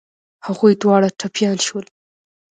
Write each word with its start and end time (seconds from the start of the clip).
هغوی 0.47 0.73
دواړه 0.81 1.09
ټپيان 1.19 1.57
شول. 1.65 1.85